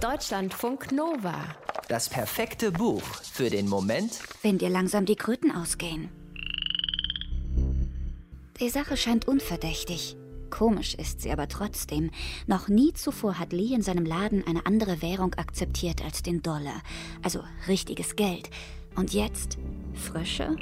Deutschlandfunk 0.00 0.92
Nova. 0.92 1.34
Das 1.88 2.08
perfekte 2.08 2.70
Buch 2.70 3.02
für 3.02 3.50
den 3.50 3.68
Moment, 3.68 4.20
wenn 4.42 4.56
dir 4.56 4.68
langsam 4.68 5.06
die 5.06 5.16
Kröten 5.16 5.50
ausgehen. 5.50 6.08
Die 8.60 8.68
Sache 8.68 8.96
scheint 8.96 9.26
unverdächtig. 9.26 10.16
Komisch 10.50 10.94
ist 10.94 11.22
sie 11.22 11.32
aber 11.32 11.48
trotzdem. 11.48 12.12
Noch 12.46 12.68
nie 12.68 12.92
zuvor 12.92 13.40
hat 13.40 13.52
Lee 13.52 13.74
in 13.74 13.82
seinem 13.82 14.06
Laden 14.06 14.46
eine 14.46 14.66
andere 14.66 15.02
Währung 15.02 15.34
akzeptiert 15.34 16.04
als 16.04 16.22
den 16.22 16.42
Dollar. 16.42 16.80
Also 17.24 17.42
richtiges 17.66 18.14
Geld. 18.14 18.50
Und 18.94 19.14
jetzt 19.14 19.58
Frösche? 19.94 20.56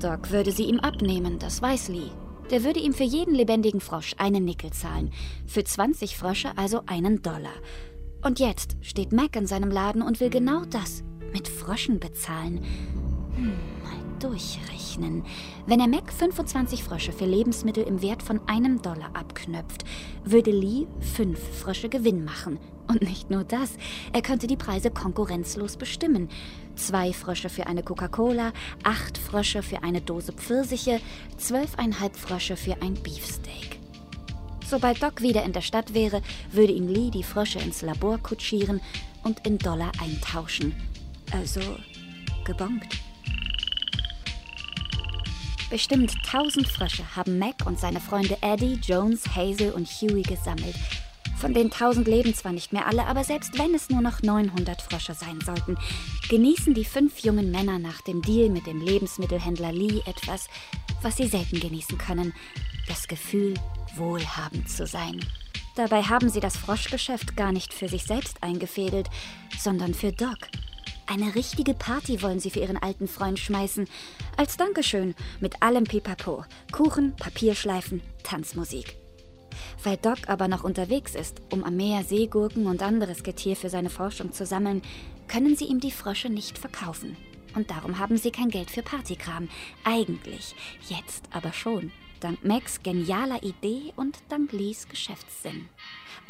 Doc 0.00 0.30
würde 0.30 0.52
sie 0.52 0.64
ihm 0.64 0.80
abnehmen, 0.80 1.38
das 1.38 1.60
weiß 1.60 1.88
Lee. 1.88 2.10
Der 2.50 2.62
würde 2.62 2.80
ihm 2.80 2.92
für 2.92 3.04
jeden 3.04 3.34
lebendigen 3.34 3.80
Frosch 3.80 4.14
einen 4.18 4.44
Nickel 4.44 4.72
zahlen. 4.72 5.12
Für 5.46 5.64
20 5.64 6.16
Frösche 6.16 6.56
also 6.56 6.82
einen 6.86 7.22
Dollar. 7.22 7.54
Und 8.22 8.38
jetzt 8.38 8.76
steht 8.80 9.12
Mac 9.12 9.36
in 9.36 9.46
seinem 9.46 9.70
Laden 9.70 10.02
und 10.02 10.20
will 10.20 10.30
genau 10.30 10.64
das 10.64 11.02
mit 11.32 11.48
Fröschen 11.48 11.98
bezahlen. 11.98 12.64
Hm, 13.36 13.52
durchrechnen. 14.18 15.24
Wenn 15.66 15.80
er 15.80 15.88
Mac 15.88 16.12
25 16.12 16.82
Frösche 16.82 17.12
für 17.12 17.26
Lebensmittel 17.26 17.84
im 17.84 18.02
Wert 18.02 18.22
von 18.22 18.40
einem 18.48 18.82
Dollar 18.82 19.10
abknöpft, 19.14 19.84
würde 20.24 20.50
Lee 20.50 20.86
fünf 21.00 21.38
Frösche 21.38 21.88
Gewinn 21.88 22.24
machen. 22.24 22.58
Und 22.88 23.02
nicht 23.02 23.30
nur 23.30 23.44
das, 23.44 23.70
er 24.12 24.22
könnte 24.22 24.46
die 24.46 24.56
Preise 24.56 24.90
konkurrenzlos 24.90 25.76
bestimmen. 25.76 26.28
Zwei 26.76 27.12
Frösche 27.12 27.48
für 27.48 27.66
eine 27.66 27.82
Coca-Cola, 27.82 28.52
acht 28.84 29.18
Frösche 29.18 29.62
für 29.62 29.82
eine 29.82 30.00
Dose 30.00 30.32
Pfirsiche, 30.32 31.00
zwölfeinhalb 31.36 32.16
Frösche 32.16 32.56
für 32.56 32.80
ein 32.82 32.94
Beefsteak. 32.94 33.80
Sobald 34.68 35.02
Doc 35.02 35.22
wieder 35.22 35.44
in 35.44 35.52
der 35.52 35.60
Stadt 35.60 35.94
wäre, 35.94 36.22
würde 36.50 36.72
ihm 36.72 36.88
Lee 36.88 37.10
die 37.10 37.22
Frösche 37.22 37.60
ins 37.60 37.82
Labor 37.82 38.18
kutschieren 38.18 38.80
und 39.22 39.46
in 39.46 39.58
Dollar 39.58 39.92
eintauschen. 40.00 40.74
Also 41.32 41.60
gebongt. 42.44 42.86
Bestimmt 45.68 46.14
tausend 46.24 46.68
Frösche 46.68 47.02
haben 47.16 47.40
Mac 47.40 47.66
und 47.66 47.80
seine 47.80 47.98
Freunde 47.98 48.38
Eddie, 48.40 48.78
Jones, 48.80 49.34
Hazel 49.34 49.72
und 49.72 49.88
Huey 49.88 50.22
gesammelt. 50.22 50.76
Von 51.38 51.54
den 51.54 51.70
tausend 51.72 52.06
leben 52.06 52.32
zwar 52.34 52.52
nicht 52.52 52.72
mehr 52.72 52.86
alle, 52.86 53.04
aber 53.06 53.24
selbst 53.24 53.58
wenn 53.58 53.74
es 53.74 53.90
nur 53.90 54.00
noch 54.00 54.22
900 54.22 54.80
Frösche 54.80 55.14
sein 55.14 55.40
sollten, 55.44 55.76
genießen 56.30 56.72
die 56.72 56.84
fünf 56.84 57.18
jungen 57.18 57.50
Männer 57.50 57.80
nach 57.80 58.00
dem 58.02 58.22
Deal 58.22 58.48
mit 58.48 58.68
dem 58.68 58.80
Lebensmittelhändler 58.80 59.72
Lee 59.72 60.02
etwas, 60.06 60.46
was 61.02 61.16
sie 61.16 61.26
selten 61.26 61.58
genießen 61.58 61.98
können: 61.98 62.32
das 62.86 63.08
Gefühl, 63.08 63.54
wohlhabend 63.96 64.70
zu 64.70 64.86
sein. 64.86 65.20
Dabei 65.74 66.04
haben 66.04 66.30
sie 66.30 66.40
das 66.40 66.56
Froschgeschäft 66.56 67.36
gar 67.36 67.50
nicht 67.50 67.74
für 67.74 67.88
sich 67.88 68.04
selbst 68.04 68.42
eingefädelt, 68.42 69.10
sondern 69.58 69.94
für 69.94 70.12
Doc. 70.12 70.38
Eine 71.08 71.36
richtige 71.36 71.72
Party 71.72 72.20
wollen 72.20 72.40
sie 72.40 72.50
für 72.50 72.58
ihren 72.58 72.76
alten 72.76 73.06
Freund 73.06 73.38
schmeißen. 73.38 73.88
Als 74.36 74.56
Dankeschön 74.56 75.14
mit 75.40 75.62
allem 75.62 75.84
Pipapo. 75.84 76.44
Kuchen, 76.72 77.14
Papierschleifen, 77.16 78.02
Tanzmusik. 78.24 78.96
Weil 79.84 79.96
Doc 79.98 80.28
aber 80.28 80.48
noch 80.48 80.64
unterwegs 80.64 81.14
ist, 81.14 81.40
um 81.50 81.62
am 81.62 81.76
Meer 81.76 82.02
Seegurken 82.02 82.66
und 82.66 82.82
anderes 82.82 83.22
Getier 83.22 83.54
für 83.54 83.70
seine 83.70 83.88
Forschung 83.88 84.32
zu 84.32 84.44
sammeln, 84.44 84.82
können 85.28 85.56
sie 85.56 85.66
ihm 85.66 85.78
die 85.78 85.92
Frösche 85.92 86.28
nicht 86.28 86.58
verkaufen. 86.58 87.16
Und 87.54 87.70
darum 87.70 87.98
haben 87.98 88.18
sie 88.18 88.32
kein 88.32 88.50
Geld 88.50 88.70
für 88.70 88.82
Partykram. 88.82 89.48
Eigentlich. 89.84 90.54
Jetzt 90.88 91.24
aber 91.30 91.52
schon. 91.52 91.92
Dank 92.20 92.44
Macs 92.44 92.82
genialer 92.82 93.42
Idee 93.42 93.92
und 93.96 94.18
dank 94.28 94.52
Lees 94.52 94.88
Geschäftssinn. 94.88 95.68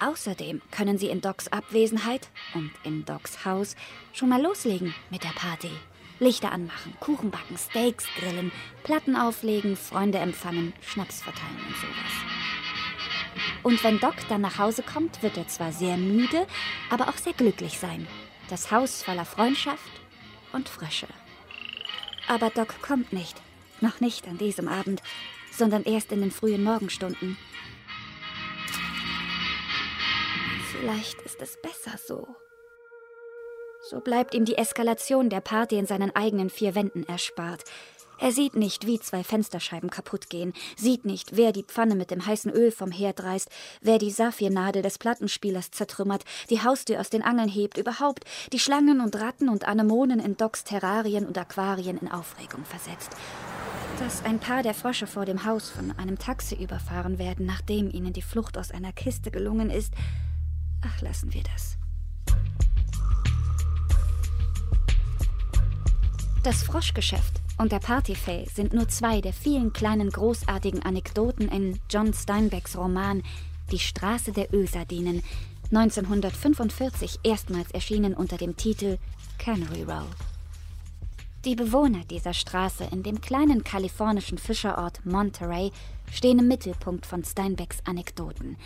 Außerdem 0.00 0.60
können 0.70 0.98
sie 0.98 1.08
in 1.08 1.20
Docs 1.20 1.48
Abwesenheit 1.48 2.28
und 2.54 2.72
in 2.82 3.04
Docs 3.04 3.44
Haus 3.44 3.76
schon 4.12 4.28
mal 4.28 4.42
loslegen 4.42 4.94
mit 5.10 5.22
der 5.22 5.30
Party. 5.30 5.70
Lichter 6.18 6.50
anmachen, 6.50 6.94
Kuchen 6.98 7.30
backen, 7.30 7.56
Steaks 7.56 8.06
grillen, 8.18 8.50
Platten 8.82 9.16
auflegen, 9.16 9.76
Freunde 9.76 10.18
empfangen, 10.18 10.72
Schnaps 10.80 11.22
verteilen 11.22 11.60
und 11.66 11.76
sowas. 11.76 12.36
Und 13.62 13.84
wenn 13.84 14.00
Doc 14.00 14.14
dann 14.28 14.40
nach 14.40 14.58
Hause 14.58 14.82
kommt, 14.82 15.22
wird 15.22 15.36
er 15.36 15.46
zwar 15.48 15.72
sehr 15.72 15.96
müde, 15.96 16.46
aber 16.90 17.08
auch 17.08 17.16
sehr 17.18 17.34
glücklich 17.34 17.78
sein. 17.78 18.06
Das 18.48 18.70
Haus 18.70 19.02
voller 19.02 19.24
Freundschaft 19.24 19.90
und 20.52 20.68
Frösche. 20.68 21.08
Aber 22.28 22.50
Doc 22.50 22.80
kommt 22.80 23.12
nicht. 23.12 23.40
Noch 23.80 24.00
nicht 24.00 24.26
an 24.26 24.38
diesem 24.38 24.68
Abend, 24.68 25.02
sondern 25.56 25.84
erst 25.84 26.12
in 26.12 26.20
den 26.20 26.30
frühen 26.30 26.62
Morgenstunden. 26.62 27.36
Vielleicht 30.70 31.20
ist 31.22 31.40
es 31.40 31.56
besser 31.60 31.98
so. 32.06 32.26
So 33.88 34.00
bleibt 34.00 34.34
ihm 34.34 34.44
die 34.44 34.58
Eskalation 34.58 35.30
der 35.30 35.40
Party 35.40 35.76
in 35.76 35.86
seinen 35.86 36.14
eigenen 36.14 36.50
vier 36.50 36.74
Wänden 36.74 37.04
erspart. 37.08 37.62
Er 38.18 38.32
sieht 38.32 38.56
nicht, 38.56 38.86
wie 38.86 38.98
zwei 38.98 39.22
Fensterscheiben 39.22 39.90
kaputt 39.90 40.30
gehen, 40.30 40.54
sieht 40.76 41.04
nicht, 41.04 41.36
wer 41.36 41.52
die 41.52 41.64
Pfanne 41.64 41.94
mit 41.94 42.10
dem 42.10 42.24
heißen 42.24 42.50
Öl 42.50 42.70
vom 42.70 42.90
Herd 42.90 43.22
reißt, 43.22 43.50
wer 43.82 43.98
die 43.98 44.10
Saphirnadel 44.10 44.80
des 44.80 44.96
Plattenspielers 44.96 45.70
zertrümmert, 45.70 46.24
die 46.48 46.62
Haustür 46.62 46.98
aus 46.98 47.10
den 47.10 47.22
Angeln 47.22 47.48
hebt, 47.48 47.76
überhaupt 47.76 48.24
die 48.52 48.58
Schlangen 48.58 49.00
und 49.00 49.16
Ratten 49.16 49.50
und 49.50 49.68
Anemonen 49.68 50.18
in 50.18 50.36
Docks 50.36 50.64
Terrarien 50.64 51.26
und 51.26 51.36
Aquarien 51.36 51.98
in 51.98 52.10
Aufregung 52.10 52.64
versetzt. 52.64 53.10
Dass 53.98 54.24
ein 54.24 54.38
paar 54.38 54.62
der 54.62 54.74
Frösche 54.74 55.06
vor 55.06 55.24
dem 55.24 55.44
Haus 55.44 55.70
von 55.70 55.90
einem 55.98 56.18
Taxi 56.18 56.54
überfahren 56.54 57.18
werden, 57.18 57.46
nachdem 57.46 57.90
ihnen 57.90 58.12
die 58.12 58.22
Flucht 58.22 58.58
aus 58.58 58.70
einer 58.70 58.92
Kiste 58.92 59.30
gelungen 59.30 59.70
ist, 59.70 59.94
ach, 60.82 61.00
lassen 61.00 61.32
wir 61.32 61.42
das. 61.42 61.76
Das 66.42 66.62
Froschgeschäft 66.62 67.40
und 67.58 67.72
der 67.72 67.80
Partyfay 67.80 68.46
sind 68.54 68.72
nur 68.72 68.86
zwei 68.88 69.20
der 69.20 69.32
vielen 69.32 69.72
kleinen 69.72 70.10
großartigen 70.10 70.82
Anekdoten 70.84 71.48
in 71.48 71.80
John 71.90 72.12
Steinbecks 72.12 72.76
Roman 72.76 73.22
Die 73.72 73.80
Straße 73.80 74.30
der 74.30 74.54
Ölsardinen, 74.54 75.24
1945 75.72 77.20
erstmals 77.24 77.72
erschienen 77.72 78.14
unter 78.14 78.36
dem 78.36 78.56
Titel 78.56 78.98
Canary 79.38 79.82
Row. 79.82 80.06
Die 81.46 81.54
Bewohner 81.54 82.02
dieser 82.10 82.34
Straße 82.34 82.88
in 82.90 83.04
dem 83.04 83.20
kleinen 83.20 83.62
kalifornischen 83.62 84.36
Fischerort 84.36 85.06
Monterey 85.06 85.70
stehen 86.10 86.40
im 86.40 86.48
Mittelpunkt 86.48 87.06
von 87.06 87.22
Steinbecks 87.22 87.78
Anekdoten. 87.84 88.56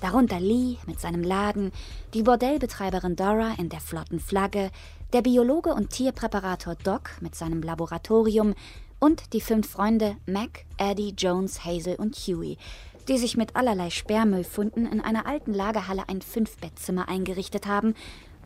Darunter 0.00 0.40
Lee 0.40 0.78
mit 0.86 0.98
seinem 0.98 1.22
Laden, 1.22 1.70
die 2.14 2.22
Bordellbetreiberin 2.22 3.14
Dora 3.14 3.56
in 3.58 3.68
der 3.68 3.82
flotten 3.82 4.20
Flagge, 4.20 4.70
der 5.12 5.20
Biologe 5.20 5.74
und 5.74 5.90
Tierpräparator 5.90 6.76
Doc 6.76 7.10
mit 7.20 7.34
seinem 7.34 7.60
Laboratorium 7.60 8.54
und 9.00 9.34
die 9.34 9.42
fünf 9.42 9.68
Freunde 9.68 10.16
Mac, 10.24 10.64
Eddie, 10.78 11.12
Jones, 11.18 11.66
Hazel 11.66 11.96
und 11.96 12.16
Huey, 12.16 12.56
die 13.06 13.18
sich 13.18 13.36
mit 13.36 13.54
allerlei 13.54 13.90
Sperrmüllfunden 13.90 14.90
in 14.90 15.02
einer 15.02 15.26
alten 15.26 15.52
Lagerhalle 15.52 16.08
ein 16.08 16.22
Fünfbettzimmer 16.22 17.06
eingerichtet 17.06 17.66
haben 17.66 17.94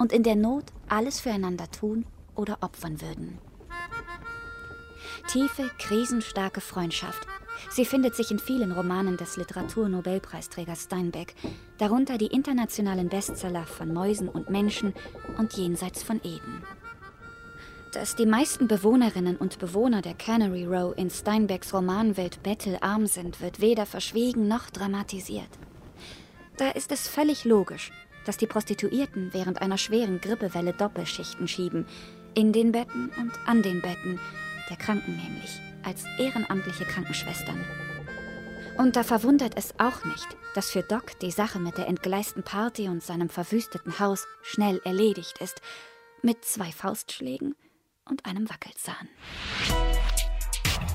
und 0.00 0.12
in 0.12 0.24
der 0.24 0.34
Not 0.34 0.64
alles 0.88 1.20
füreinander 1.20 1.70
tun 1.70 2.04
oder 2.34 2.58
opfern 2.60 3.00
würden. 3.00 3.38
Tiefe, 5.26 5.70
krisenstarke 5.78 6.60
Freundschaft. 6.60 7.26
Sie 7.70 7.84
findet 7.84 8.14
sich 8.14 8.30
in 8.30 8.38
vielen 8.38 8.72
Romanen 8.72 9.16
des 9.16 9.36
Literaturnobelpreisträgers 9.36 10.84
Steinbeck, 10.84 11.34
darunter 11.78 12.18
die 12.18 12.26
internationalen 12.26 13.08
Bestseller 13.08 13.64
von 13.64 13.92
Mäusen 13.92 14.28
und 14.28 14.50
Menschen 14.50 14.92
und 15.38 15.54
Jenseits 15.54 16.02
von 16.02 16.20
Eden. 16.24 16.62
Dass 17.92 18.16
die 18.16 18.26
meisten 18.26 18.66
Bewohnerinnen 18.66 19.36
und 19.36 19.58
Bewohner 19.58 20.02
der 20.02 20.14
Canary 20.14 20.66
Row 20.66 20.92
in 20.96 21.10
Steinbecks 21.10 21.72
Romanwelt 21.72 22.42
bettelarm 22.42 23.06
sind, 23.06 23.40
wird 23.40 23.60
weder 23.60 23.86
verschwiegen 23.86 24.48
noch 24.48 24.68
dramatisiert. 24.70 25.48
Da 26.56 26.70
ist 26.70 26.92
es 26.92 27.08
völlig 27.08 27.44
logisch, 27.44 27.92
dass 28.26 28.36
die 28.36 28.46
Prostituierten 28.46 29.32
während 29.32 29.62
einer 29.62 29.78
schweren 29.78 30.20
Grippewelle 30.20 30.72
Doppelschichten 30.72 31.48
schieben, 31.48 31.86
in 32.34 32.52
den 32.52 32.72
Betten 32.72 33.10
und 33.16 33.32
an 33.46 33.62
den 33.62 33.80
Betten, 33.80 34.18
der 34.70 34.76
Kranken 34.76 35.16
nämlich, 35.16 35.60
als 35.82 36.04
ehrenamtliche 36.18 36.84
Krankenschwestern. 36.84 37.64
Und 38.76 38.96
da 38.96 39.04
verwundert 39.04 39.56
es 39.56 39.78
auch 39.78 40.04
nicht, 40.04 40.26
dass 40.54 40.70
für 40.70 40.82
Doc 40.82 41.18
die 41.20 41.30
Sache 41.30 41.58
mit 41.58 41.78
der 41.78 41.86
entgleisten 41.86 42.42
Party 42.42 42.88
und 42.88 43.02
seinem 43.02 43.28
verwüsteten 43.28 43.98
Haus 44.00 44.26
schnell 44.42 44.80
erledigt 44.84 45.38
ist, 45.38 45.60
mit 46.22 46.44
zwei 46.44 46.72
Faustschlägen 46.72 47.54
und 48.08 48.24
einem 48.24 48.48
Wackelzahn. 48.50 49.08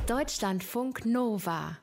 Deutschlandfunk 0.07 1.05
Nova 1.05 1.77